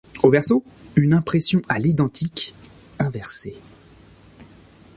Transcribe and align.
Au 0.23 0.31
verso, 0.31 0.63
une 0.95 1.13
impression 1.13 1.61
à 1.69 1.77
l'identique 1.77 2.55
inversée. 2.97 3.55